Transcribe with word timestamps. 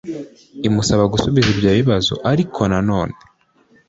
imusaba 0.67 1.03
gusubiza 1.13 1.47
ibyo 1.53 1.71
bibazo 1.79 2.13
ariko 2.31 2.61
na 2.71 2.79
none 2.89 3.15